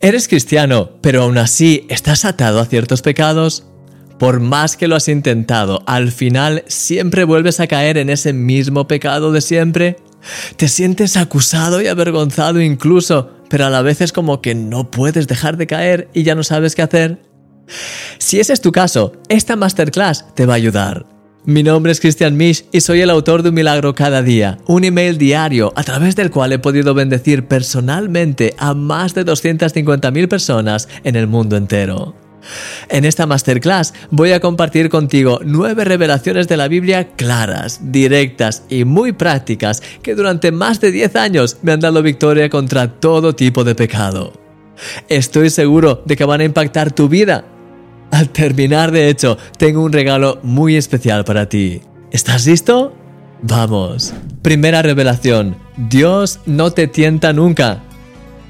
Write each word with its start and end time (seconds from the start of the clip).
Eres 0.00 0.28
cristiano, 0.28 0.92
pero 1.00 1.24
aún 1.24 1.38
así 1.38 1.84
estás 1.88 2.24
atado 2.24 2.60
a 2.60 2.66
ciertos 2.66 3.02
pecados. 3.02 3.66
Por 4.20 4.38
más 4.38 4.76
que 4.76 4.86
lo 4.86 4.94
has 4.94 5.08
intentado, 5.08 5.82
al 5.86 6.12
final 6.12 6.62
siempre 6.68 7.24
vuelves 7.24 7.58
a 7.58 7.66
caer 7.66 7.98
en 7.98 8.08
ese 8.08 8.32
mismo 8.32 8.86
pecado 8.86 9.32
de 9.32 9.40
siempre. 9.40 9.96
Te 10.56 10.68
sientes 10.68 11.16
acusado 11.16 11.82
y 11.82 11.88
avergonzado 11.88 12.60
incluso, 12.60 13.32
pero 13.50 13.66
a 13.66 13.70
la 13.70 13.82
vez 13.82 14.00
es 14.00 14.12
como 14.12 14.40
que 14.40 14.54
no 14.54 14.88
puedes 14.88 15.26
dejar 15.26 15.56
de 15.56 15.66
caer 15.66 16.08
y 16.14 16.22
ya 16.22 16.36
no 16.36 16.44
sabes 16.44 16.76
qué 16.76 16.82
hacer. 16.82 17.20
Si 18.18 18.38
ese 18.38 18.52
es 18.52 18.60
tu 18.60 18.70
caso, 18.70 19.14
esta 19.28 19.56
masterclass 19.56 20.32
te 20.36 20.46
va 20.46 20.52
a 20.52 20.58
ayudar. 20.58 21.06
Mi 21.48 21.62
nombre 21.62 21.92
es 21.92 22.00
Christian 22.00 22.36
Misch 22.36 22.66
y 22.72 22.82
soy 22.82 23.00
el 23.00 23.08
autor 23.08 23.42
de 23.42 23.48
Un 23.48 23.54
Milagro 23.54 23.94
Cada 23.94 24.20
Día, 24.20 24.58
un 24.66 24.84
email 24.84 25.16
diario 25.16 25.72
a 25.76 25.82
través 25.82 26.14
del 26.14 26.30
cual 26.30 26.52
he 26.52 26.58
podido 26.58 26.92
bendecir 26.92 27.46
personalmente 27.46 28.54
a 28.58 28.74
más 28.74 29.14
de 29.14 29.24
250.000 29.24 30.28
personas 30.28 30.90
en 31.04 31.16
el 31.16 31.26
mundo 31.26 31.56
entero. 31.56 32.14
En 32.90 33.06
esta 33.06 33.24
masterclass 33.24 33.94
voy 34.10 34.32
a 34.32 34.40
compartir 34.40 34.90
contigo 34.90 35.40
nueve 35.42 35.86
revelaciones 35.86 36.48
de 36.48 36.58
la 36.58 36.68
Biblia 36.68 37.12
claras, 37.16 37.80
directas 37.80 38.64
y 38.68 38.84
muy 38.84 39.12
prácticas 39.12 39.82
que 40.02 40.14
durante 40.14 40.52
más 40.52 40.82
de 40.82 40.92
10 40.92 41.16
años 41.16 41.56
me 41.62 41.72
han 41.72 41.80
dado 41.80 42.02
victoria 42.02 42.50
contra 42.50 43.00
todo 43.00 43.34
tipo 43.34 43.64
de 43.64 43.74
pecado. 43.74 44.34
Estoy 45.08 45.48
seguro 45.48 46.02
de 46.04 46.14
que 46.14 46.26
van 46.26 46.42
a 46.42 46.44
impactar 46.44 46.92
tu 46.92 47.08
vida 47.08 47.46
al 48.10 48.30
terminar, 48.30 48.90
de 48.90 49.08
hecho, 49.08 49.38
tengo 49.58 49.82
un 49.82 49.92
regalo 49.92 50.40
muy 50.42 50.76
especial 50.76 51.24
para 51.24 51.48
ti. 51.48 51.82
¿Estás 52.10 52.46
listo? 52.46 52.94
Vamos. 53.42 54.14
Primera 54.42 54.82
revelación. 54.82 55.56
Dios 55.76 56.40
no 56.46 56.72
te 56.72 56.88
tienta 56.88 57.32
nunca. 57.32 57.82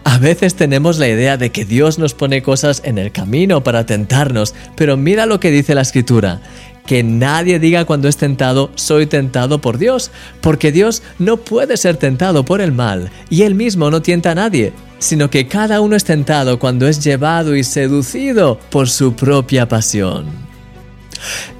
A 0.04 0.18
veces 0.18 0.54
tenemos 0.54 0.98
la 0.98 1.08
idea 1.08 1.36
de 1.36 1.50
que 1.50 1.64
Dios 1.64 1.98
nos 1.98 2.14
pone 2.14 2.40
cosas 2.40 2.80
en 2.84 2.96
el 2.96 3.12
camino 3.12 3.62
para 3.62 3.84
tentarnos, 3.84 4.54
pero 4.76 4.96
mira 4.96 5.26
lo 5.26 5.40
que 5.40 5.50
dice 5.50 5.74
la 5.74 5.82
escritura. 5.82 6.40
Que 6.86 7.02
nadie 7.02 7.58
diga 7.58 7.84
cuando 7.84 8.08
es 8.08 8.16
tentado, 8.16 8.70
soy 8.74 9.06
tentado 9.06 9.60
por 9.60 9.76
Dios, 9.76 10.10
porque 10.40 10.72
Dios 10.72 11.02
no 11.18 11.36
puede 11.36 11.76
ser 11.76 11.96
tentado 11.96 12.44
por 12.44 12.62
el 12.62 12.72
mal, 12.72 13.10
y 13.28 13.42
Él 13.42 13.54
mismo 13.54 13.90
no 13.90 14.00
tienta 14.00 14.30
a 14.30 14.34
nadie 14.34 14.72
sino 14.98 15.30
que 15.30 15.46
cada 15.46 15.80
uno 15.80 15.96
es 15.96 16.04
tentado 16.04 16.58
cuando 16.58 16.88
es 16.88 17.02
llevado 17.02 17.56
y 17.56 17.64
seducido 17.64 18.58
por 18.70 18.88
su 18.88 19.14
propia 19.14 19.68
pasión. 19.68 20.26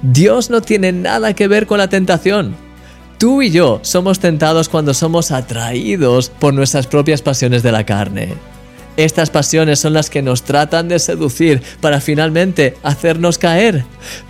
Dios 0.01 0.49
no 0.49 0.61
tiene 0.61 0.91
nada 0.91 1.33
que 1.33 1.47
ver 1.47 1.67
con 1.67 1.77
la 1.77 1.89
tentación. 1.89 2.55
Tú 3.17 3.41
y 3.41 3.51
yo 3.51 3.79
somos 3.81 4.19
tentados 4.19 4.69
cuando 4.69 4.93
somos 4.93 5.31
atraídos 5.31 6.29
por 6.29 6.53
nuestras 6.53 6.87
propias 6.87 7.21
pasiones 7.21 7.63
de 7.63 7.71
la 7.71 7.85
carne. 7.85 8.33
Estas 8.95 9.29
pasiones 9.29 9.79
son 9.79 9.93
las 9.93 10.09
que 10.09 10.21
nos 10.21 10.43
tratan 10.43 10.87
de 10.87 10.99
seducir 10.99 11.61
para 11.79 12.01
finalmente 12.01 12.75
hacernos 12.83 13.37
caer. 13.37 13.85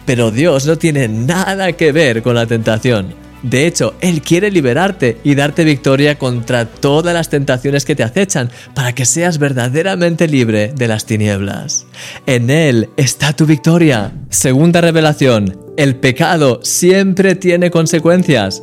Pero 0.06 0.32
Dios 0.32 0.66
no 0.66 0.78
tiene 0.78 1.08
nada 1.08 1.72
que 1.74 1.92
ver 1.92 2.22
con 2.22 2.36
la 2.36 2.46
tentación. 2.46 3.29
De 3.44 3.66
hecho, 3.66 3.96
Él 4.02 4.22
quiere 4.22 4.52
liberarte 4.52 5.18
y 5.24 5.36
darte 5.36 5.64
victoria 5.64 6.18
contra 6.18 6.66
todas 6.66 7.14
las 7.14 7.30
tentaciones 7.30 7.86
que 7.86 7.96
te 7.96 8.04
acechan 8.04 8.50
para 8.74 8.94
que 8.94 9.06
seas 9.06 9.38
verdaderamente 9.38 10.28
libre 10.28 10.74
de 10.76 10.88
las 10.88 11.06
tinieblas. 11.06 11.86
En 12.26 12.50
Él 12.50 12.90
está 12.98 13.34
tu 13.34 13.46
victoria. 13.46 14.12
Segunda 14.30 14.82
revelación, 14.82 15.58
el 15.78 15.96
pecado 15.96 16.60
siempre 16.64 17.36
tiene 17.36 17.72
consecuencias. 17.72 18.62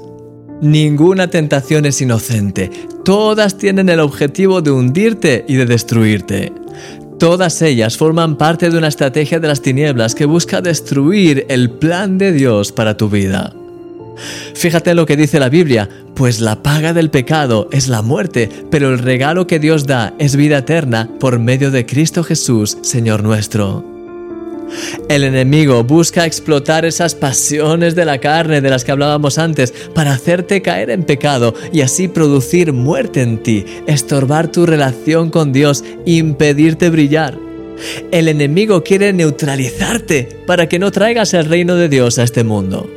Ninguna 0.60 1.28
tentación 1.28 1.84
es 1.84 2.00
inocente, 2.00 2.70
todas 3.05 3.58
tienen 3.58 3.90
el 3.90 4.00
objetivo 4.00 4.62
de 4.62 4.70
hundirte 4.70 5.44
y 5.46 5.56
de 5.56 5.66
destruirte. 5.66 6.52
Todas 7.18 7.61
ellas 7.62 7.96
forman 7.96 8.36
parte 8.36 8.70
de 8.70 8.77
una 8.77 8.88
estrategia 8.88 9.38
de 9.38 9.48
las 9.48 9.62
tinieblas 9.62 10.14
que 10.14 10.24
busca 10.24 10.61
destruir 10.61 11.46
el 11.48 11.70
plan 11.70 12.16
de 12.18 12.33
Dios 12.33 12.72
para 12.72 12.96
tu 12.96 13.08
vida. 13.08 13.55
Fíjate 14.55 14.95
lo 14.95 15.07
que 15.07 15.17
dice 15.17 15.40
la 15.40 15.48
Biblia, 15.48 15.89
pues 16.14 16.40
la 16.40 16.63
paga 16.63 16.92
del 16.92 17.11
pecado 17.11 17.68
es 17.73 17.89
la 17.89 18.02
muerte, 18.02 18.48
pero 18.70 18.92
el 18.92 18.98
regalo 18.98 19.46
que 19.46 19.58
Dios 19.58 19.86
da 19.86 20.14
es 20.18 20.36
vida 20.36 20.58
eterna 20.58 21.08
por 21.20 21.39
medio 21.39 21.70
de 21.70 21.86
Cristo 21.86 22.24
Jesús, 22.24 22.79
Señor 22.83 23.23
nuestro. 23.23 23.96
El 25.08 25.24
enemigo 25.24 25.85
busca 25.85 26.27
explotar 26.27 26.85
esas 26.85 27.14
pasiones 27.14 27.95
de 27.95 28.05
la 28.05 28.18
carne 28.18 28.61
de 28.61 28.70
las 28.70 28.85
que 28.85 28.92
hablábamos 28.92 29.39
antes 29.39 29.73
para 29.95 30.13
hacerte 30.13 30.63
caer 30.63 30.90
en 30.90 31.05
pecado 31.05 31.55
y 31.73 31.83
así 31.83 32.08
producir 32.08 32.73
muerte 32.73 33.23
en 33.23 33.42
ti, 33.42 33.64
estorbar 33.86 34.51
tu 34.51 34.67
relación 34.67 35.30
con 35.30 35.52
Dios, 35.52 35.85
impedirte 36.05 36.90
brillar. 36.90 37.39
El 38.11 38.29
enemigo 38.29 38.83
quiere 38.83 39.13
neutralizarte 39.13 40.29
para 40.46 40.69
que 40.69 40.79
no 40.79 40.90
traigas 40.90 41.35
el 41.35 41.45
reino 41.45 41.77
de 41.77 41.89
Dios 41.89 42.19
a 42.19 42.24
este 42.24 42.42
mundo. 42.42 42.90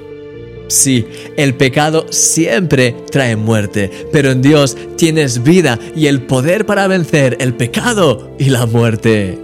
Sí, 0.69 1.07
el 1.35 1.55
pecado 1.55 2.05
siempre 2.11 2.95
trae 3.11 3.35
muerte, 3.35 3.89
pero 4.11 4.29
en 4.29 4.43
Dios 4.43 4.77
tienes 4.97 5.41
vida 5.41 5.79
y 5.95 6.05
el 6.05 6.21
poder 6.21 6.67
para 6.67 6.85
vencer 6.85 7.37
el 7.39 7.55
pecado 7.55 8.35
y 8.37 8.49
la 8.49 8.67
muerte. 8.67 9.39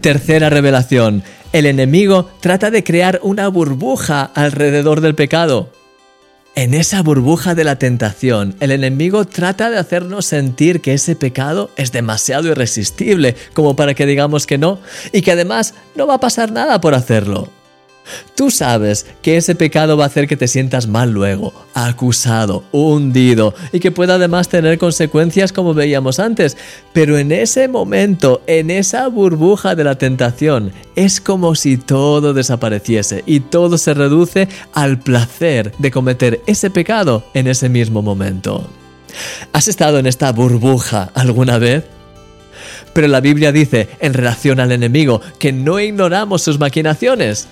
Tercera 0.00 0.48
revelación. 0.48 1.24
El 1.52 1.66
enemigo 1.66 2.30
trata 2.38 2.70
de 2.70 2.84
crear 2.84 3.18
una 3.24 3.48
burbuja 3.48 4.22
alrededor 4.22 5.00
del 5.00 5.16
pecado. 5.16 5.72
En 6.54 6.74
esa 6.74 7.02
burbuja 7.02 7.56
de 7.56 7.64
la 7.64 7.76
tentación, 7.76 8.54
el 8.60 8.70
enemigo 8.70 9.24
trata 9.24 9.70
de 9.70 9.78
hacernos 9.78 10.24
sentir 10.24 10.80
que 10.80 10.94
ese 10.94 11.16
pecado 11.16 11.70
es 11.76 11.90
demasiado 11.90 12.46
irresistible 12.46 13.34
como 13.54 13.74
para 13.74 13.94
que 13.94 14.06
digamos 14.06 14.46
que 14.46 14.56
no 14.58 14.78
y 15.12 15.22
que 15.22 15.32
además 15.32 15.74
no 15.96 16.06
va 16.06 16.14
a 16.14 16.20
pasar 16.20 16.52
nada 16.52 16.80
por 16.80 16.94
hacerlo. 16.94 17.48
Tú 18.34 18.50
sabes 18.50 19.06
que 19.22 19.36
ese 19.36 19.54
pecado 19.54 19.96
va 19.96 20.04
a 20.04 20.06
hacer 20.06 20.26
que 20.26 20.36
te 20.36 20.48
sientas 20.48 20.86
mal 20.86 21.10
luego, 21.10 21.52
acusado, 21.74 22.64
hundido 22.72 23.54
y 23.72 23.80
que 23.80 23.90
pueda 23.90 24.14
además 24.14 24.48
tener 24.48 24.78
consecuencias 24.78 25.52
como 25.52 25.74
veíamos 25.74 26.18
antes. 26.18 26.56
Pero 26.92 27.18
en 27.18 27.32
ese 27.32 27.68
momento, 27.68 28.42
en 28.46 28.70
esa 28.70 29.08
burbuja 29.08 29.74
de 29.74 29.84
la 29.84 29.98
tentación, 29.98 30.72
es 30.96 31.20
como 31.20 31.54
si 31.54 31.76
todo 31.76 32.34
desapareciese 32.34 33.22
y 33.26 33.40
todo 33.40 33.78
se 33.78 33.94
reduce 33.94 34.48
al 34.72 34.98
placer 34.98 35.72
de 35.78 35.90
cometer 35.90 36.40
ese 36.46 36.70
pecado 36.70 37.24
en 37.34 37.46
ese 37.46 37.68
mismo 37.68 38.02
momento. 38.02 38.68
¿Has 39.52 39.68
estado 39.68 39.98
en 39.98 40.06
esta 40.06 40.32
burbuja 40.32 41.10
alguna 41.14 41.58
vez? 41.58 41.84
Pero 42.92 43.08
la 43.08 43.20
Biblia 43.20 43.52
dice 43.52 43.88
en 44.00 44.14
relación 44.14 44.60
al 44.60 44.72
enemigo 44.72 45.20
que 45.38 45.52
no 45.52 45.78
ignoramos 45.78 46.42
sus 46.42 46.58
maquinaciones. 46.58 47.48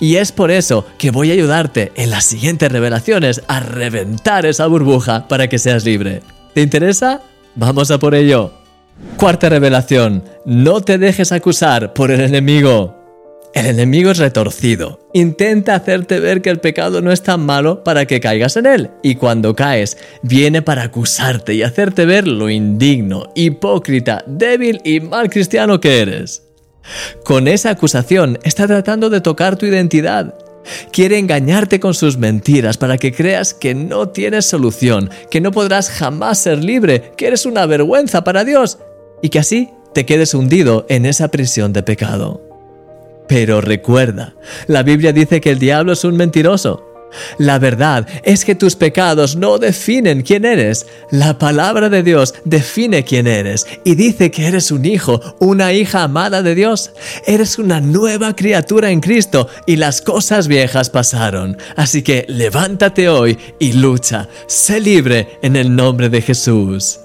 Y 0.00 0.16
es 0.16 0.32
por 0.32 0.50
eso 0.50 0.86
que 0.98 1.10
voy 1.10 1.30
a 1.30 1.34
ayudarte 1.34 1.92
en 1.94 2.10
las 2.10 2.24
siguientes 2.24 2.70
revelaciones 2.70 3.42
a 3.48 3.60
reventar 3.60 4.46
esa 4.46 4.66
burbuja 4.66 5.28
para 5.28 5.48
que 5.48 5.58
seas 5.58 5.84
libre. 5.84 6.22
¿Te 6.54 6.62
interesa? 6.62 7.22
Vamos 7.54 7.90
a 7.90 7.98
por 7.98 8.14
ello. 8.14 8.52
Cuarta 9.16 9.48
revelación. 9.48 10.24
No 10.44 10.80
te 10.80 10.98
dejes 10.98 11.32
acusar 11.32 11.92
por 11.92 12.10
el 12.10 12.20
enemigo. 12.20 12.98
El 13.54 13.66
enemigo 13.66 14.10
es 14.10 14.18
retorcido. 14.18 15.00
Intenta 15.14 15.74
hacerte 15.74 16.20
ver 16.20 16.42
que 16.42 16.50
el 16.50 16.60
pecado 16.60 17.00
no 17.00 17.10
es 17.10 17.22
tan 17.22 17.40
malo 17.44 17.82
para 17.82 18.06
que 18.06 18.20
caigas 18.20 18.56
en 18.56 18.66
él. 18.66 18.90
Y 19.02 19.14
cuando 19.14 19.56
caes, 19.56 19.96
viene 20.22 20.62
para 20.62 20.82
acusarte 20.82 21.54
y 21.54 21.62
hacerte 21.62 22.04
ver 22.04 22.28
lo 22.28 22.50
indigno, 22.50 23.30
hipócrita, 23.34 24.22
débil 24.26 24.80
y 24.84 25.00
mal 25.00 25.30
cristiano 25.30 25.80
que 25.80 26.00
eres. 26.00 26.47
Con 27.24 27.48
esa 27.48 27.70
acusación 27.70 28.38
está 28.42 28.66
tratando 28.66 29.10
de 29.10 29.20
tocar 29.20 29.56
tu 29.56 29.66
identidad. 29.66 30.34
Quiere 30.92 31.18
engañarte 31.18 31.80
con 31.80 31.94
sus 31.94 32.18
mentiras 32.18 32.76
para 32.76 32.98
que 32.98 33.12
creas 33.12 33.54
que 33.54 33.74
no 33.74 34.08
tienes 34.08 34.46
solución, 34.46 35.10
que 35.30 35.40
no 35.40 35.50
podrás 35.50 35.90
jamás 35.90 36.38
ser 36.38 36.62
libre, 36.62 37.12
que 37.16 37.26
eres 37.26 37.46
una 37.46 37.64
vergüenza 37.66 38.24
para 38.24 38.44
Dios 38.44 38.78
y 39.22 39.30
que 39.30 39.38
así 39.38 39.70
te 39.94 40.04
quedes 40.04 40.34
hundido 40.34 40.84
en 40.88 41.06
esa 41.06 41.28
prisión 41.28 41.72
de 41.72 41.82
pecado. 41.82 42.42
Pero 43.28 43.60
recuerda, 43.60 44.34
la 44.66 44.82
Biblia 44.82 45.12
dice 45.12 45.40
que 45.40 45.50
el 45.50 45.58
diablo 45.58 45.92
es 45.92 46.04
un 46.04 46.16
mentiroso 46.16 46.87
la 47.38 47.58
verdad 47.58 48.06
es 48.22 48.44
que 48.44 48.54
tus 48.54 48.76
pecados 48.76 49.36
no 49.36 49.58
definen 49.58 50.22
quién 50.22 50.44
eres. 50.44 50.86
La 51.10 51.38
palabra 51.38 51.88
de 51.88 52.02
Dios 52.02 52.34
define 52.44 53.04
quién 53.04 53.26
eres 53.26 53.66
y 53.84 53.94
dice 53.94 54.30
que 54.30 54.46
eres 54.46 54.70
un 54.70 54.84
hijo, 54.84 55.20
una 55.40 55.72
hija 55.72 56.02
amada 56.02 56.42
de 56.42 56.54
Dios. 56.54 56.92
Eres 57.26 57.58
una 57.58 57.80
nueva 57.80 58.34
criatura 58.36 58.90
en 58.90 59.00
Cristo 59.00 59.48
y 59.66 59.76
las 59.76 60.00
cosas 60.00 60.48
viejas 60.48 60.90
pasaron. 60.90 61.56
Así 61.76 62.02
que 62.02 62.24
levántate 62.28 63.08
hoy 63.08 63.38
y 63.58 63.72
lucha. 63.72 64.28
Sé 64.46 64.80
libre 64.80 65.38
en 65.42 65.56
el 65.56 65.74
nombre 65.74 66.08
de 66.08 66.22
Jesús. 66.22 67.00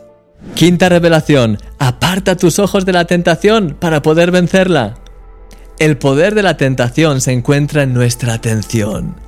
Quinta 0.56 0.90
revelación. 0.90 1.58
Aparta 1.80 2.36
tus 2.36 2.60
ojos 2.60 2.86
de 2.86 2.94
la 2.94 3.06
tentación 3.06 3.76
para 3.80 4.02
poder 4.02 4.32
vencerla. 4.32 4.96
El 5.80 5.98
poder 5.98 6.36
de 6.36 6.44
la 6.44 6.58
tentación 6.58 7.22
se 7.22 7.32
encuentra 7.32 7.84
en 7.84 7.94
nuestra 7.94 8.34
atención. 8.34 9.23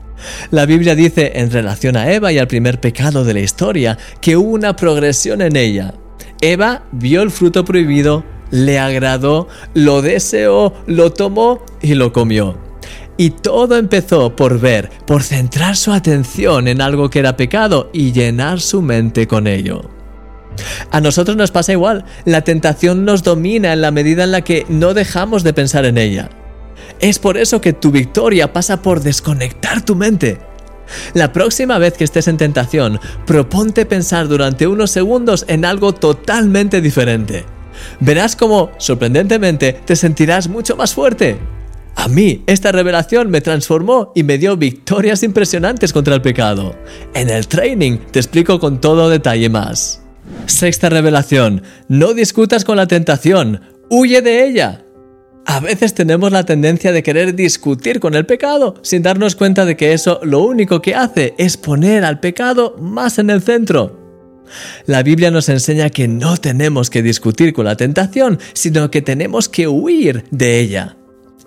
La 0.51 0.65
Biblia 0.65 0.95
dice 0.95 1.33
en 1.35 1.51
relación 1.51 1.97
a 1.97 2.11
Eva 2.11 2.31
y 2.31 2.39
al 2.39 2.47
primer 2.47 2.79
pecado 2.79 3.23
de 3.23 3.33
la 3.33 3.39
historia 3.39 3.97
que 4.21 4.37
hubo 4.37 4.51
una 4.51 4.75
progresión 4.75 5.41
en 5.41 5.55
ella. 5.55 5.93
Eva 6.41 6.83
vio 6.91 7.21
el 7.21 7.31
fruto 7.31 7.65
prohibido, 7.65 8.23
le 8.51 8.79
agradó, 8.79 9.47
lo 9.73 10.01
deseó, 10.01 10.73
lo 10.87 11.11
tomó 11.11 11.63
y 11.81 11.95
lo 11.95 12.13
comió. 12.13 12.57
Y 13.17 13.29
todo 13.29 13.77
empezó 13.77 14.35
por 14.35 14.59
ver, 14.59 14.89
por 15.07 15.23
centrar 15.23 15.77
su 15.77 15.93
atención 15.93 16.67
en 16.67 16.81
algo 16.81 17.09
que 17.09 17.19
era 17.19 17.37
pecado 17.37 17.89
y 17.93 18.11
llenar 18.11 18.59
su 18.59 18.81
mente 18.81 19.27
con 19.27 19.47
ello. 19.47 19.89
A 20.91 21.01
nosotros 21.01 21.37
nos 21.37 21.51
pasa 21.51 21.71
igual, 21.71 22.05
la 22.25 22.41
tentación 22.41 23.05
nos 23.05 23.23
domina 23.23 23.73
en 23.73 23.81
la 23.81 23.91
medida 23.91 24.23
en 24.23 24.31
la 24.31 24.41
que 24.41 24.65
no 24.69 24.93
dejamos 24.93 25.43
de 25.43 25.53
pensar 25.53 25.85
en 25.85 25.97
ella. 25.97 26.29
Es 26.99 27.19
por 27.19 27.37
eso 27.37 27.61
que 27.61 27.73
tu 27.73 27.91
victoria 27.91 28.53
pasa 28.53 28.81
por 28.81 29.01
desconectar 29.01 29.83
tu 29.83 29.95
mente. 29.95 30.39
La 31.13 31.33
próxima 31.33 31.77
vez 31.77 31.93
que 31.93 32.03
estés 32.03 32.27
en 32.27 32.37
tentación, 32.37 32.99
proponte 33.25 33.85
pensar 33.85 34.27
durante 34.27 34.67
unos 34.67 34.91
segundos 34.91 35.45
en 35.47 35.65
algo 35.65 35.93
totalmente 35.93 36.81
diferente. 36.81 37.45
Verás 37.99 38.35
cómo, 38.35 38.71
sorprendentemente, 38.77 39.73
te 39.73 39.95
sentirás 39.95 40.47
mucho 40.47 40.75
más 40.75 40.93
fuerte. 40.93 41.37
A 41.95 42.07
mí, 42.07 42.43
esta 42.45 42.71
revelación 42.71 43.29
me 43.29 43.41
transformó 43.41 44.11
y 44.15 44.23
me 44.23 44.37
dio 44.37 44.57
victorias 44.57 45.23
impresionantes 45.23 45.93
contra 45.93 46.15
el 46.15 46.21
pecado. 46.21 46.75
En 47.13 47.29
el 47.29 47.47
training 47.47 47.97
te 48.11 48.19
explico 48.19 48.59
con 48.59 48.81
todo 48.81 49.09
detalle 49.09 49.49
más. 49.49 50.01
Sexta 50.45 50.89
revelación, 50.89 51.63
no 51.87 52.13
discutas 52.13 52.65
con 52.65 52.77
la 52.77 52.87
tentación, 52.87 53.61
huye 53.89 54.21
de 54.21 54.45
ella. 54.45 54.84
A 55.45 55.59
veces 55.59 55.93
tenemos 55.93 56.31
la 56.31 56.43
tendencia 56.43 56.91
de 56.91 57.03
querer 57.03 57.35
discutir 57.35 57.99
con 57.99 58.15
el 58.15 58.25
pecado 58.25 58.75
sin 58.81 59.03
darnos 59.03 59.35
cuenta 59.35 59.63
de 59.63 59.77
que 59.77 59.93
eso 59.93 60.19
lo 60.23 60.41
único 60.41 60.81
que 60.81 60.95
hace 60.95 61.35
es 61.37 61.55
poner 61.55 62.03
al 62.03 62.19
pecado 62.19 62.75
más 62.79 63.19
en 63.19 63.29
el 63.29 63.43
centro. 63.43 64.05
La 64.87 65.03
Biblia 65.03 65.29
nos 65.29 65.47
enseña 65.49 65.91
que 65.91 66.07
no 66.07 66.37
tenemos 66.37 66.89
que 66.89 67.03
discutir 67.03 67.53
con 67.53 67.65
la 67.65 67.77
tentación, 67.77 68.39
sino 68.53 68.89
que 68.89 69.03
tenemos 69.03 69.47
que 69.47 69.67
huir 69.67 70.25
de 70.31 70.59
ella. 70.59 70.97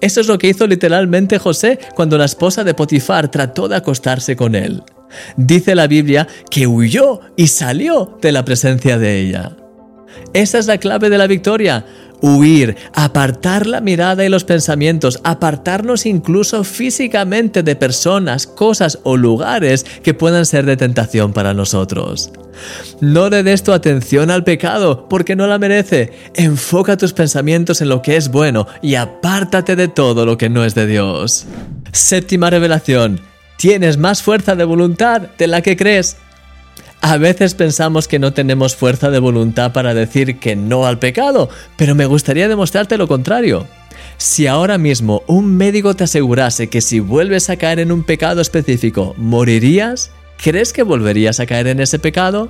Eso 0.00 0.20
es 0.20 0.28
lo 0.28 0.38
que 0.38 0.48
hizo 0.48 0.66
literalmente 0.68 1.38
José 1.38 1.80
cuando 1.96 2.18
la 2.18 2.24
esposa 2.24 2.62
de 2.62 2.74
Potifar 2.74 3.30
trató 3.30 3.66
de 3.66 3.76
acostarse 3.76 4.36
con 4.36 4.54
él. 4.54 4.82
Dice 5.36 5.74
la 5.74 5.88
Biblia 5.88 6.28
que 6.50 6.68
huyó 6.68 7.20
y 7.34 7.48
salió 7.48 8.16
de 8.22 8.30
la 8.30 8.44
presencia 8.44 8.96
de 8.96 9.18
ella. 9.18 9.56
Esa 10.34 10.58
es 10.58 10.66
la 10.66 10.78
clave 10.78 11.10
de 11.10 11.18
la 11.18 11.26
victoria, 11.26 11.84
huir, 12.20 12.76
apartar 12.94 13.66
la 13.66 13.80
mirada 13.80 14.24
y 14.24 14.28
los 14.28 14.44
pensamientos, 14.44 15.20
apartarnos 15.24 16.06
incluso 16.06 16.64
físicamente 16.64 17.62
de 17.62 17.76
personas, 17.76 18.46
cosas 18.46 18.98
o 19.02 19.16
lugares 19.16 19.84
que 20.02 20.14
puedan 20.14 20.46
ser 20.46 20.66
de 20.66 20.76
tentación 20.76 21.32
para 21.32 21.54
nosotros. 21.54 22.32
No 23.00 23.30
le 23.30 23.42
des 23.42 23.62
tu 23.62 23.72
atención 23.72 24.30
al 24.30 24.44
pecado 24.44 25.08
porque 25.08 25.36
no 25.36 25.46
la 25.46 25.58
merece. 25.58 26.12
Enfoca 26.34 26.96
tus 26.96 27.12
pensamientos 27.12 27.80
en 27.80 27.88
lo 27.88 28.02
que 28.02 28.16
es 28.16 28.30
bueno 28.30 28.66
y 28.82 28.96
apártate 28.96 29.76
de 29.76 29.88
todo 29.88 30.26
lo 30.26 30.36
que 30.36 30.48
no 30.48 30.64
es 30.64 30.74
de 30.74 30.86
Dios. 30.86 31.46
Séptima 31.92 32.50
revelación. 32.50 33.20
Tienes 33.58 33.96
más 33.96 34.22
fuerza 34.22 34.54
de 34.54 34.64
voluntad 34.64 35.22
de 35.36 35.46
la 35.46 35.62
que 35.62 35.76
crees. 35.76 36.16
A 37.00 37.16
veces 37.16 37.54
pensamos 37.54 38.08
que 38.08 38.18
no 38.18 38.32
tenemos 38.32 38.74
fuerza 38.74 39.10
de 39.10 39.20
voluntad 39.20 39.72
para 39.72 39.94
decir 39.94 40.40
que 40.40 40.56
no 40.56 40.84
al 40.84 40.98
pecado, 40.98 41.48
pero 41.76 41.94
me 41.94 42.06
gustaría 42.06 42.48
demostrarte 42.48 42.98
lo 42.98 43.06
contrario. 43.06 43.66
Si 44.16 44.48
ahora 44.48 44.78
mismo 44.78 45.22
un 45.28 45.56
médico 45.56 45.94
te 45.94 46.04
asegurase 46.04 46.68
que 46.68 46.80
si 46.80 46.98
vuelves 46.98 47.50
a 47.50 47.56
caer 47.56 47.78
en 47.78 47.92
un 47.92 48.02
pecado 48.02 48.40
específico, 48.40 49.14
morirías, 49.16 50.10
¿crees 50.42 50.72
que 50.72 50.82
volverías 50.82 51.38
a 51.38 51.46
caer 51.46 51.68
en 51.68 51.78
ese 51.78 52.00
pecado? 52.00 52.48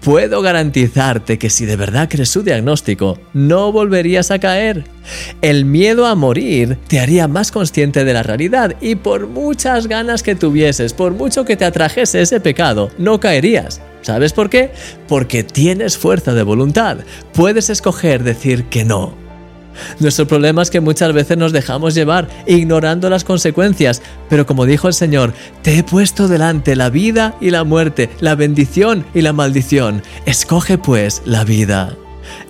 Puedo 0.00 0.42
garantizarte 0.42 1.38
que 1.38 1.48
si 1.48 1.64
de 1.64 1.76
verdad 1.76 2.08
crees 2.10 2.28
su 2.28 2.42
diagnóstico, 2.42 3.18
no 3.32 3.72
volverías 3.72 4.30
a 4.30 4.38
caer. 4.38 4.84
El 5.40 5.64
miedo 5.64 6.06
a 6.06 6.14
morir 6.14 6.78
te 6.88 7.00
haría 7.00 7.26
más 7.26 7.50
consciente 7.50 8.04
de 8.04 8.12
la 8.12 8.22
realidad 8.22 8.76
y 8.82 8.96
por 8.96 9.26
muchas 9.28 9.86
ganas 9.86 10.22
que 10.22 10.34
tuvieses, 10.34 10.92
por 10.92 11.12
mucho 11.12 11.46
que 11.46 11.56
te 11.56 11.64
atrajese 11.64 12.20
ese 12.20 12.38
pecado, 12.40 12.90
no 12.98 13.18
caerías. 13.18 13.80
¿Sabes 14.02 14.34
por 14.34 14.50
qué? 14.50 14.70
Porque 15.08 15.42
tienes 15.42 15.96
fuerza 15.96 16.34
de 16.34 16.42
voluntad. 16.42 16.98
Puedes 17.32 17.70
escoger 17.70 18.22
decir 18.22 18.64
que 18.64 18.84
no. 18.84 19.23
Nuestro 20.00 20.26
problema 20.26 20.62
es 20.62 20.70
que 20.70 20.80
muchas 20.80 21.12
veces 21.12 21.36
nos 21.36 21.52
dejamos 21.52 21.94
llevar 21.94 22.28
ignorando 22.46 23.08
las 23.10 23.24
consecuencias, 23.24 24.02
pero 24.28 24.46
como 24.46 24.66
dijo 24.66 24.88
el 24.88 24.94
Señor, 24.94 25.32
te 25.62 25.78
he 25.78 25.84
puesto 25.84 26.28
delante 26.28 26.76
la 26.76 26.90
vida 26.90 27.36
y 27.40 27.50
la 27.50 27.64
muerte, 27.64 28.10
la 28.20 28.34
bendición 28.34 29.04
y 29.14 29.22
la 29.22 29.32
maldición. 29.32 30.02
Escoge 30.26 30.78
pues 30.78 31.22
la 31.24 31.44
vida. 31.44 31.96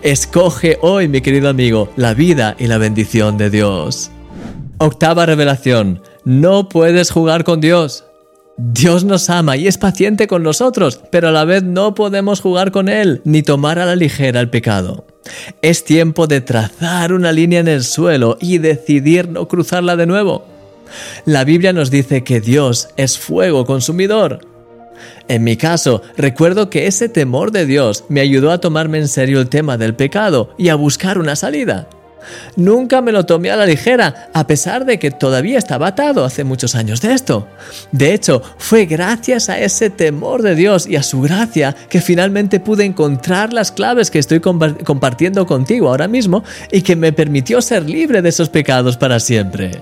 Escoge 0.02 0.78
hoy, 0.82 1.08
mi 1.08 1.20
querido 1.20 1.48
amigo, 1.48 1.90
la 1.96 2.14
vida 2.14 2.56
y 2.58 2.66
la 2.66 2.78
bendición 2.78 3.36
de 3.38 3.50
Dios. 3.50 4.10
Octava 4.78 5.26
revelación. 5.26 6.02
No 6.24 6.68
puedes 6.68 7.10
jugar 7.10 7.44
con 7.44 7.60
Dios. 7.60 8.04
Dios 8.56 9.04
nos 9.04 9.30
ama 9.30 9.56
y 9.56 9.66
es 9.66 9.78
paciente 9.78 10.26
con 10.26 10.42
nosotros, 10.42 11.00
pero 11.10 11.28
a 11.28 11.32
la 11.32 11.44
vez 11.44 11.64
no 11.64 11.94
podemos 11.94 12.40
jugar 12.40 12.70
con 12.70 12.88
Él 12.88 13.20
ni 13.24 13.42
tomar 13.42 13.78
a 13.78 13.84
la 13.84 13.96
ligera 13.96 14.40
el 14.40 14.50
pecado. 14.50 15.06
Es 15.62 15.84
tiempo 15.84 16.26
de 16.26 16.40
trazar 16.40 17.12
una 17.12 17.32
línea 17.32 17.60
en 17.60 17.68
el 17.68 17.84
suelo 17.84 18.36
y 18.40 18.58
decidir 18.58 19.28
no 19.28 19.48
cruzarla 19.48 19.96
de 19.96 20.06
nuevo. 20.06 20.44
La 21.24 21.44
Biblia 21.44 21.72
nos 21.72 21.90
dice 21.90 22.24
que 22.24 22.40
Dios 22.40 22.88
es 22.96 23.18
fuego 23.18 23.64
consumidor. 23.64 24.40
En 25.28 25.42
mi 25.42 25.56
caso, 25.56 26.02
recuerdo 26.16 26.70
que 26.70 26.86
ese 26.86 27.08
temor 27.08 27.50
de 27.50 27.66
Dios 27.66 28.04
me 28.08 28.20
ayudó 28.20 28.50
a 28.50 28.58
tomarme 28.58 28.98
en 28.98 29.08
serio 29.08 29.40
el 29.40 29.48
tema 29.48 29.76
del 29.78 29.94
pecado 29.94 30.54
y 30.58 30.68
a 30.68 30.74
buscar 30.74 31.18
una 31.18 31.34
salida. 31.34 31.88
Nunca 32.56 33.00
me 33.00 33.12
lo 33.12 33.26
tomé 33.26 33.50
a 33.50 33.56
la 33.56 33.66
ligera, 33.66 34.28
a 34.32 34.46
pesar 34.46 34.84
de 34.84 34.98
que 34.98 35.10
todavía 35.10 35.58
estaba 35.58 35.88
atado 35.88 36.24
hace 36.24 36.44
muchos 36.44 36.74
años 36.74 37.00
de 37.00 37.12
esto. 37.12 37.48
De 37.92 38.14
hecho, 38.14 38.42
fue 38.58 38.86
gracias 38.86 39.48
a 39.48 39.58
ese 39.58 39.90
temor 39.90 40.42
de 40.42 40.54
Dios 40.54 40.86
y 40.86 40.96
a 40.96 41.02
su 41.02 41.20
gracia 41.20 41.74
que 41.88 42.00
finalmente 42.00 42.60
pude 42.60 42.84
encontrar 42.84 43.52
las 43.52 43.72
claves 43.72 44.10
que 44.10 44.18
estoy 44.18 44.40
compartiendo 44.40 45.46
contigo 45.46 45.88
ahora 45.88 46.08
mismo 46.08 46.44
y 46.70 46.82
que 46.82 46.96
me 46.96 47.12
permitió 47.12 47.60
ser 47.60 47.88
libre 47.88 48.22
de 48.22 48.28
esos 48.28 48.48
pecados 48.48 48.96
para 48.96 49.20
siempre. 49.20 49.72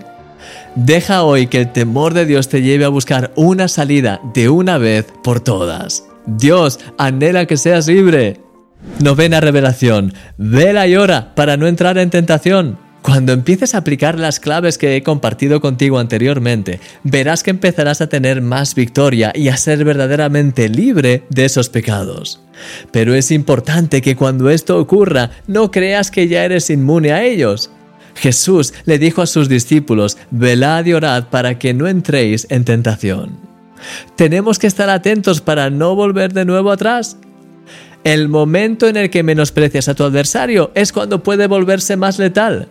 Deja 0.75 1.25
hoy 1.25 1.49
que 1.49 1.59
el 1.59 1.73
temor 1.73 2.15
de 2.15 2.25
Dios 2.25 2.49
te 2.49 2.63
lleve 2.63 2.85
a 2.85 2.89
buscar 2.89 3.31
una 3.37 3.69
salida 3.69 4.21
de 4.35 4.49
una 4.49 4.79
vez 4.79 5.07
por 5.23 5.41
todas. 5.41 6.05
Dios 6.27 6.79
anhela 6.99 7.47
que 7.47 7.57
seas 7.57 7.89
libre. 7.89 8.42
Novena 9.01 9.41
revelación. 9.41 10.13
Vela 10.39 10.87
y 10.87 10.97
ora 10.97 11.35
para 11.35 11.57
no 11.57 11.67
entrar 11.67 11.99
en 11.99 12.11
tentación. 12.11 12.79
Cuando 13.03 13.33
empieces 13.33 13.75
a 13.75 13.79
aplicar 13.79 14.17
las 14.17 14.39
claves 14.39 14.79
que 14.79 14.95
he 14.95 15.03
compartido 15.03 15.61
contigo 15.61 15.99
anteriormente, 15.99 16.79
verás 17.03 17.43
que 17.43 17.51
empezarás 17.51 18.01
a 18.01 18.09
tener 18.09 18.41
más 18.41 18.77
victoria 18.77 19.33
y 19.35 19.49
a 19.49 19.57
ser 19.57 19.85
verdaderamente 19.85 20.69
libre 20.69 21.25
de 21.29 21.45
esos 21.45 21.69
pecados. 21.69 22.41
Pero 22.93 23.15
es 23.15 23.33
importante 23.33 24.03
que 24.03 24.15
cuando 24.15 24.51
esto 24.51 24.79
ocurra, 24.79 25.31
no 25.49 25.73
creas 25.73 26.13
que 26.13 26.29
ya 26.29 26.45
eres 26.45 26.71
inmune 26.71 27.11
a 27.11 27.25
ellos. 27.25 27.73
Jesús 28.15 28.73
le 28.85 29.01
dijo 29.01 29.21
a 29.21 29.27
sus 29.27 29.49
discípulos, 29.49 30.17
velad 30.31 30.87
y 30.87 30.93
orad 30.93 31.25
para 31.25 31.59
que 31.59 31.75
no 31.75 31.89
entréis 31.89 32.47
en 32.51 32.65
tentación. 32.65 33.37
Tenemos 34.15 34.61
que 34.61 34.69
estar 34.69 34.89
atentos 34.91 35.41
para 35.41 35.71
no 35.71 35.97
volver 35.97 36.33
de 36.33 36.45
nuevo 36.45 36.71
atrás. 36.71 37.17
El 38.05 38.29
momento 38.29 38.89
en 38.89 38.97
el 38.97 39.11
que 39.11 39.23
menosprecias 39.23 39.89
a 39.89 39.95
tu 39.95 40.03
adversario 40.03 40.73
es 40.75 40.93
cuando 40.93 41.23
puede 41.23 41.47
volverse 41.47 41.97
más 41.97 42.19
letal. 42.19 42.69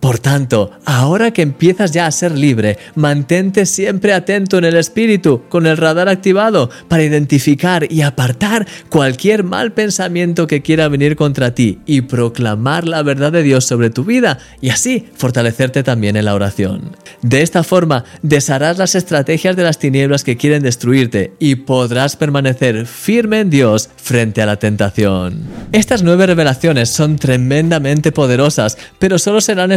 Por 0.00 0.18
tanto, 0.18 0.70
ahora 0.86 1.30
que 1.30 1.42
empiezas 1.42 1.92
ya 1.92 2.06
a 2.06 2.10
ser 2.10 2.32
libre, 2.32 2.78
mantente 2.94 3.66
siempre 3.66 4.14
atento 4.14 4.56
en 4.56 4.64
el 4.64 4.76
espíritu, 4.76 5.42
con 5.50 5.66
el 5.66 5.76
radar 5.76 6.08
activado, 6.08 6.70
para 6.88 7.04
identificar 7.04 7.86
y 7.92 8.00
apartar 8.00 8.66
cualquier 8.88 9.44
mal 9.44 9.72
pensamiento 9.72 10.46
que 10.46 10.62
quiera 10.62 10.88
venir 10.88 11.16
contra 11.16 11.54
ti 11.54 11.80
y 11.84 12.00
proclamar 12.00 12.88
la 12.88 13.02
verdad 13.02 13.30
de 13.30 13.42
Dios 13.42 13.66
sobre 13.66 13.90
tu 13.90 14.04
vida 14.04 14.38
y 14.62 14.70
así 14.70 15.06
fortalecerte 15.14 15.82
también 15.82 16.16
en 16.16 16.24
la 16.24 16.34
oración. 16.34 16.96
De 17.20 17.42
esta 17.42 17.62
forma, 17.62 18.04
desharás 18.22 18.78
las 18.78 18.94
estrategias 18.94 19.54
de 19.54 19.64
las 19.64 19.78
tinieblas 19.78 20.24
que 20.24 20.38
quieren 20.38 20.62
destruirte 20.62 21.34
y 21.38 21.56
podrás 21.56 22.16
permanecer 22.16 22.86
firme 22.86 23.40
en 23.40 23.50
Dios 23.50 23.90
frente 23.96 24.40
a 24.40 24.46
la 24.46 24.56
tentación. 24.56 25.42
Estas 25.72 26.02
nueve 26.02 26.26
revelaciones 26.26 26.88
son 26.88 27.16
tremendamente 27.16 28.12
poderosas, 28.12 28.78
pero 28.98 29.18
solo 29.18 29.42
serán 29.42 29.72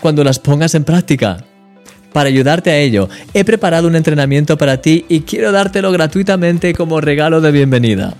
cuando 0.00 0.24
las 0.24 0.38
pongas 0.38 0.74
en 0.74 0.84
práctica. 0.84 1.44
Para 2.12 2.28
ayudarte 2.28 2.70
a 2.70 2.78
ello, 2.78 3.08
he 3.34 3.44
preparado 3.44 3.88
un 3.88 3.96
entrenamiento 3.96 4.56
para 4.56 4.80
ti 4.80 5.04
y 5.08 5.22
quiero 5.22 5.50
dártelo 5.50 5.90
gratuitamente 5.90 6.72
como 6.72 7.00
regalo 7.00 7.40
de 7.40 7.50
bienvenida. 7.50 8.14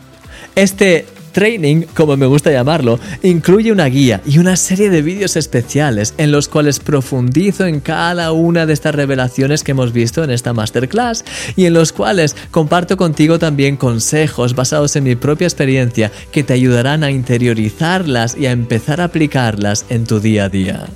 Este 0.56 1.06
training, 1.34 1.82
como 1.94 2.16
me 2.16 2.24
gusta 2.24 2.50
llamarlo, 2.50 2.98
incluye 3.22 3.70
una 3.70 3.86
guía 3.86 4.22
y 4.24 4.38
una 4.38 4.56
serie 4.56 4.88
de 4.88 5.02
vídeos 5.02 5.36
especiales 5.36 6.14
en 6.16 6.32
los 6.32 6.48
cuales 6.48 6.80
profundizo 6.80 7.66
en 7.66 7.80
cada 7.80 8.32
una 8.32 8.66
de 8.66 8.72
estas 8.72 8.94
revelaciones 8.94 9.62
que 9.62 9.72
hemos 9.72 9.92
visto 9.92 10.24
en 10.24 10.30
esta 10.30 10.54
masterclass 10.54 11.24
y 11.54 11.66
en 11.66 11.74
los 11.74 11.92
cuales 11.92 12.34
comparto 12.50 12.96
contigo 12.96 13.38
también 13.38 13.76
consejos 13.76 14.54
basados 14.54 14.96
en 14.96 15.04
mi 15.04 15.16
propia 15.16 15.46
experiencia 15.46 16.10
que 16.32 16.42
te 16.42 16.54
ayudarán 16.54 17.04
a 17.04 17.10
interiorizarlas 17.10 18.36
y 18.36 18.46
a 18.46 18.52
empezar 18.52 19.00
a 19.00 19.04
aplicarlas 19.04 19.84
en 19.88 20.04
tu 20.04 20.20
día 20.20 20.44
a 20.44 20.48
día. 20.48 20.86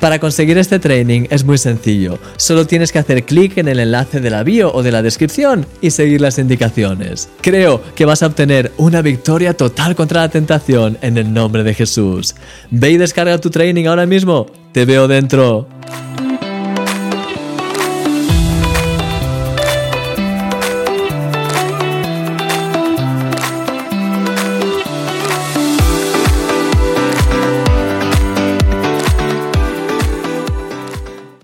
Para 0.00 0.18
conseguir 0.18 0.58
este 0.58 0.78
training 0.78 1.26
es 1.30 1.44
muy 1.44 1.58
sencillo, 1.58 2.18
solo 2.36 2.66
tienes 2.66 2.92
que 2.92 2.98
hacer 2.98 3.24
clic 3.24 3.58
en 3.58 3.68
el 3.68 3.80
enlace 3.80 4.20
de 4.20 4.30
la 4.30 4.42
bio 4.42 4.72
o 4.72 4.82
de 4.82 4.92
la 4.92 5.02
descripción 5.02 5.66
y 5.80 5.90
seguir 5.90 6.20
las 6.20 6.38
indicaciones. 6.38 7.28
Creo 7.40 7.80
que 7.94 8.04
vas 8.04 8.22
a 8.22 8.26
obtener 8.26 8.72
una 8.76 9.02
victoria 9.02 9.54
total 9.54 9.94
contra 9.94 10.22
la 10.22 10.28
tentación 10.28 10.98
en 11.02 11.18
el 11.18 11.32
nombre 11.32 11.62
de 11.62 11.74
Jesús. 11.74 12.34
Ve 12.70 12.90
y 12.90 12.96
descarga 12.96 13.38
tu 13.38 13.50
training 13.50 13.86
ahora 13.86 14.06
mismo. 14.06 14.46
Te 14.72 14.84
veo 14.84 15.06
dentro. 15.08 15.68